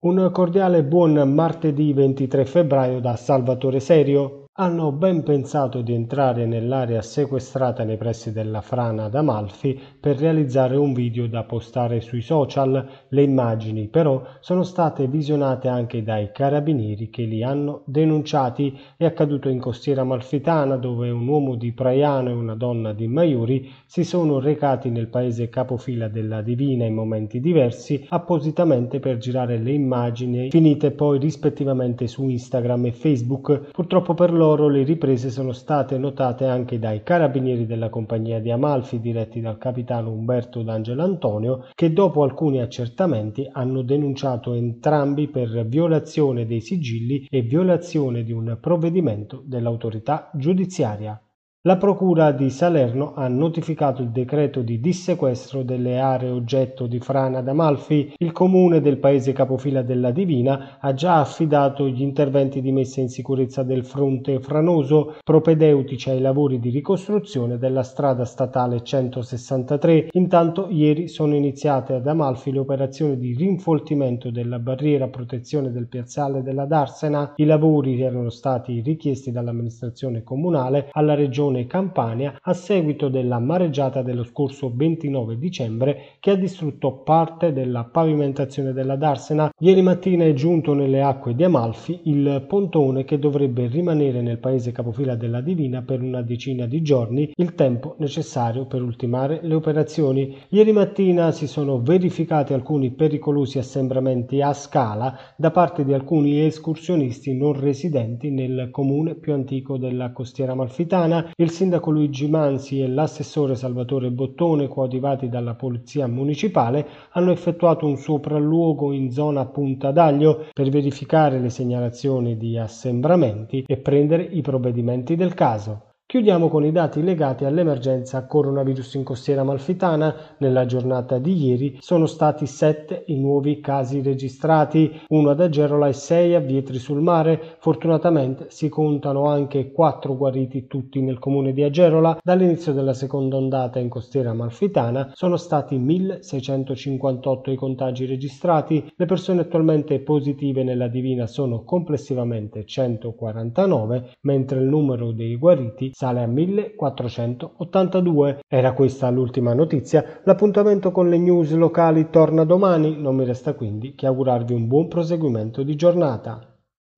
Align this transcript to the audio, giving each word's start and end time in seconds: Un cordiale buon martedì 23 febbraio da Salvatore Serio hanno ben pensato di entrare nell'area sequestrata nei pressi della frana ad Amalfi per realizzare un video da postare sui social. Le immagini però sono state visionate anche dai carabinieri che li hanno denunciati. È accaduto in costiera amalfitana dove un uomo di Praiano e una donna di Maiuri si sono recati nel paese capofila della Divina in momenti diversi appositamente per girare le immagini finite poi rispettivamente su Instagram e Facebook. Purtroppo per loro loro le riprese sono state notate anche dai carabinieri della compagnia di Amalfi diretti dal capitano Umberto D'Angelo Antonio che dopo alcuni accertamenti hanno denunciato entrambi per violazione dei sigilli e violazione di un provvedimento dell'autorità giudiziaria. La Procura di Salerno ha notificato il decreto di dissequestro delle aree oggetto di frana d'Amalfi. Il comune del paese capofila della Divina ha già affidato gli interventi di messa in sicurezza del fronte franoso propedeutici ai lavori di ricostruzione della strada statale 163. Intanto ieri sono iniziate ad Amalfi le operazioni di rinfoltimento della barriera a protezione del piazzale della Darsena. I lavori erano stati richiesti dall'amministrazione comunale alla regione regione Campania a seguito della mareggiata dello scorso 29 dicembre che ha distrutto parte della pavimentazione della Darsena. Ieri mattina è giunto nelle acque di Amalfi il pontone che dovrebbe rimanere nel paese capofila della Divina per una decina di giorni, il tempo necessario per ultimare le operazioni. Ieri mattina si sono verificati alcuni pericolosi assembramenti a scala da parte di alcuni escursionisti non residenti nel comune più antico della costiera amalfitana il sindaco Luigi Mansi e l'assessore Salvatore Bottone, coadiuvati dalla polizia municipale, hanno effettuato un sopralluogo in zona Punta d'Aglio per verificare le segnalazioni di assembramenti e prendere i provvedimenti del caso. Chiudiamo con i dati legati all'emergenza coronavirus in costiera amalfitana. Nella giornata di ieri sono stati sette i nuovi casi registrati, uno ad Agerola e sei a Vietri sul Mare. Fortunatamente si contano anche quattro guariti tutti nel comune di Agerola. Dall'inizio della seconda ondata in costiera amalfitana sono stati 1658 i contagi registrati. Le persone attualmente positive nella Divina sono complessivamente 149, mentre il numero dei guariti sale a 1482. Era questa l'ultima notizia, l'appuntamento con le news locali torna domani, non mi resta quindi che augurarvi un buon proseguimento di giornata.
Un 0.00 0.30
cordiale 0.30 0.84
buon 0.84 1.34
martedì 1.34 1.92
23 1.92 2.44
febbraio 2.44 3.00
da 3.00 3.16
Salvatore 3.16 3.80
Serio 3.80 4.44
hanno 4.60 4.90
ben 4.90 5.22
pensato 5.22 5.82
di 5.82 5.94
entrare 5.94 6.44
nell'area 6.44 7.00
sequestrata 7.00 7.84
nei 7.84 7.96
pressi 7.96 8.32
della 8.32 8.60
frana 8.60 9.04
ad 9.04 9.14
Amalfi 9.14 9.78
per 10.00 10.18
realizzare 10.18 10.74
un 10.74 10.92
video 10.92 11.28
da 11.28 11.44
postare 11.44 12.00
sui 12.00 12.22
social. 12.22 12.84
Le 13.08 13.22
immagini 13.22 13.86
però 13.86 14.20
sono 14.40 14.64
state 14.64 15.06
visionate 15.06 15.68
anche 15.68 16.02
dai 16.02 16.32
carabinieri 16.32 17.08
che 17.08 17.22
li 17.22 17.44
hanno 17.44 17.82
denunciati. 17.84 18.76
È 18.96 19.04
accaduto 19.04 19.48
in 19.48 19.60
costiera 19.60 20.00
amalfitana 20.00 20.76
dove 20.76 21.08
un 21.08 21.28
uomo 21.28 21.54
di 21.54 21.70
Praiano 21.70 22.30
e 22.30 22.32
una 22.32 22.56
donna 22.56 22.92
di 22.92 23.06
Maiuri 23.06 23.70
si 23.86 24.02
sono 24.02 24.40
recati 24.40 24.90
nel 24.90 25.06
paese 25.06 25.48
capofila 25.48 26.08
della 26.08 26.42
Divina 26.42 26.84
in 26.84 26.94
momenti 26.94 27.38
diversi 27.38 28.04
appositamente 28.08 28.98
per 28.98 29.18
girare 29.18 29.56
le 29.58 29.70
immagini 29.70 30.50
finite 30.50 30.90
poi 30.90 31.20
rispettivamente 31.20 32.08
su 32.08 32.28
Instagram 32.28 32.86
e 32.86 32.92
Facebook. 32.92 33.70
Purtroppo 33.70 34.14
per 34.14 34.32
loro 34.32 34.46
loro 34.48 34.68
le 34.68 34.82
riprese 34.82 35.28
sono 35.28 35.52
state 35.52 35.98
notate 35.98 36.46
anche 36.46 36.78
dai 36.78 37.02
carabinieri 37.02 37.66
della 37.66 37.90
compagnia 37.90 38.40
di 38.40 38.50
Amalfi 38.50 38.98
diretti 38.98 39.42
dal 39.42 39.58
capitano 39.58 40.10
Umberto 40.10 40.62
D'Angelo 40.62 41.02
Antonio 41.02 41.66
che 41.74 41.92
dopo 41.92 42.22
alcuni 42.22 42.62
accertamenti 42.62 43.46
hanno 43.52 43.82
denunciato 43.82 44.54
entrambi 44.54 45.28
per 45.28 45.66
violazione 45.66 46.46
dei 46.46 46.62
sigilli 46.62 47.26
e 47.28 47.42
violazione 47.42 48.22
di 48.22 48.32
un 48.32 48.56
provvedimento 48.58 49.42
dell'autorità 49.44 50.30
giudiziaria. 50.32 51.20
La 51.62 51.76
Procura 51.76 52.30
di 52.30 52.50
Salerno 52.50 53.14
ha 53.14 53.26
notificato 53.26 54.00
il 54.00 54.10
decreto 54.10 54.62
di 54.62 54.78
dissequestro 54.78 55.64
delle 55.64 55.98
aree 55.98 56.30
oggetto 56.30 56.86
di 56.86 57.00
frana 57.00 57.42
d'Amalfi. 57.42 58.12
Il 58.18 58.30
comune 58.30 58.80
del 58.80 58.98
paese 58.98 59.32
capofila 59.32 59.82
della 59.82 60.12
Divina 60.12 60.78
ha 60.78 60.94
già 60.94 61.18
affidato 61.18 61.88
gli 61.88 62.00
interventi 62.00 62.60
di 62.60 62.70
messa 62.70 63.00
in 63.00 63.08
sicurezza 63.08 63.64
del 63.64 63.84
fronte 63.84 64.38
franoso 64.38 65.16
propedeutici 65.24 66.10
ai 66.10 66.20
lavori 66.20 66.60
di 66.60 66.70
ricostruzione 66.70 67.58
della 67.58 67.82
strada 67.82 68.24
statale 68.24 68.84
163. 68.84 70.10
Intanto 70.12 70.68
ieri 70.70 71.08
sono 71.08 71.34
iniziate 71.34 71.94
ad 71.94 72.06
Amalfi 72.06 72.52
le 72.52 72.60
operazioni 72.60 73.18
di 73.18 73.34
rinfoltimento 73.34 74.30
della 74.30 74.60
barriera 74.60 75.06
a 75.06 75.08
protezione 75.08 75.72
del 75.72 75.88
piazzale 75.88 76.44
della 76.44 76.66
Darsena. 76.66 77.32
I 77.34 77.44
lavori 77.44 78.00
erano 78.00 78.30
stati 78.30 78.80
richiesti 78.80 79.32
dall'amministrazione 79.32 80.22
comunale 80.22 80.90
alla 80.92 81.14
regione 81.14 81.46
regione 81.58 81.66
Campania 81.66 82.38
a 82.40 82.52
seguito 82.52 83.08
della 83.08 83.38
mareggiata 83.38 84.02
dello 84.02 84.22
scorso 84.24 84.70
29 84.74 85.38
dicembre 85.38 86.16
che 86.20 86.30
ha 86.30 86.34
distrutto 86.36 86.92
parte 86.98 87.52
della 87.52 87.84
pavimentazione 87.84 88.72
della 88.72 88.96
Darsena. 88.96 89.50
Ieri 89.58 89.82
mattina 89.82 90.24
è 90.24 90.32
giunto 90.34 90.74
nelle 90.74 91.02
acque 91.02 91.34
di 91.34 91.44
Amalfi 91.44 92.00
il 92.04 92.44
pontone 92.46 93.04
che 93.04 93.18
dovrebbe 93.18 93.66
rimanere 93.66 94.20
nel 94.20 94.38
paese 94.38 94.72
capofila 94.72 95.16
della 95.16 95.40
Divina 95.40 95.82
per 95.82 96.00
una 96.02 96.22
decina 96.22 96.66
di 96.66 96.82
giorni, 96.82 97.32
il 97.34 97.54
tempo 97.54 97.96
necessario 97.98 98.66
per 98.66 98.82
ultimare 98.82 99.40
le 99.42 99.54
operazioni. 99.54 100.36
Ieri 100.50 100.72
mattina 100.72 101.32
si 101.32 101.46
sono 101.46 101.80
verificati 101.80 102.52
alcuni 102.52 102.90
pericolosi 102.90 103.58
assembramenti 103.58 104.40
a 104.40 104.52
scala 104.52 105.16
da 105.36 105.50
parte 105.50 105.84
di 105.84 105.92
alcuni 105.92 106.44
escursionisti 106.44 107.36
non 107.36 107.58
residenti 107.58 108.30
nel 108.30 108.68
comune 108.70 109.14
più 109.14 109.32
antico 109.32 109.78
della 109.78 110.12
costiera 110.12 110.52
amalfitana 110.52 111.32
il 111.40 111.52
sindaco 111.52 111.92
Luigi 111.92 112.28
Mansi 112.28 112.80
e 112.80 112.88
l'assessore 112.88 113.54
Salvatore 113.54 114.10
Bottone, 114.10 114.66
coadiuvati 114.66 115.28
dalla 115.28 115.54
polizia 115.54 116.08
municipale, 116.08 116.84
hanno 117.10 117.30
effettuato 117.30 117.86
un 117.86 117.96
sopralluogo 117.96 118.90
in 118.90 119.12
zona 119.12 119.46
Punta 119.46 119.92
d'Aglio 119.92 120.48
per 120.52 120.68
verificare 120.68 121.38
le 121.38 121.50
segnalazioni 121.50 122.36
di 122.36 122.58
assembramenti 122.58 123.62
e 123.64 123.76
prendere 123.76 124.24
i 124.24 124.40
provvedimenti 124.40 125.14
del 125.14 125.34
caso. 125.34 125.87
Chiudiamo 126.10 126.48
con 126.48 126.64
i 126.64 126.72
dati 126.72 127.02
legati 127.02 127.44
all'emergenza 127.44 128.24
coronavirus 128.24 128.94
in 128.94 129.04
costiera 129.04 129.42
amalfitana. 129.42 130.36
Nella 130.38 130.64
giornata 130.64 131.18
di 131.18 131.48
ieri 131.48 131.76
sono 131.80 132.06
stati 132.06 132.46
sette 132.46 133.02
i 133.08 133.18
nuovi 133.18 133.60
casi 133.60 134.00
registrati, 134.00 134.90
uno 135.08 135.28
ad 135.28 135.40
Agerola 135.42 135.86
e 135.86 135.92
sei 135.92 136.34
a 136.34 136.40
Vietri 136.40 136.78
sul 136.78 137.02
Mare. 137.02 137.56
Fortunatamente 137.58 138.46
si 138.48 138.70
contano 138.70 139.26
anche 139.26 139.70
quattro 139.70 140.16
guariti 140.16 140.66
tutti 140.66 141.02
nel 141.02 141.18
comune 141.18 141.52
di 141.52 141.62
Agerola. 141.62 142.18
Dall'inizio 142.22 142.72
della 142.72 142.94
seconda 142.94 143.36
ondata 143.36 143.78
in 143.78 143.90
costiera 143.90 144.30
amalfitana 144.30 145.10
sono 145.12 145.36
stati 145.36 145.76
1658 145.76 147.50
i 147.50 147.56
contagi 147.56 148.06
registrati. 148.06 148.90
Le 148.96 149.04
persone 149.04 149.42
attualmente 149.42 150.00
positive 150.00 150.64
nella 150.64 150.88
Divina 150.88 151.26
sono 151.26 151.64
complessivamente 151.64 152.64
149, 152.64 154.12
mentre 154.22 154.58
il 154.58 154.68
numero 154.68 155.12
dei 155.12 155.36
guariti 155.36 155.96
sale 155.98 156.22
a 156.22 156.28
1482. 156.28 158.42
Era 158.46 158.72
questa 158.72 159.10
l'ultima 159.10 159.52
notizia, 159.52 160.20
l'appuntamento 160.22 160.92
con 160.92 161.08
le 161.08 161.18
news 161.18 161.50
locali 161.54 162.08
torna 162.08 162.44
domani, 162.44 162.96
non 162.96 163.16
mi 163.16 163.24
resta 163.24 163.54
quindi 163.54 163.96
che 163.96 164.06
augurarvi 164.06 164.54
un 164.54 164.68
buon 164.68 164.86
proseguimento 164.86 165.64
di 165.64 165.74
giornata. 165.74 166.57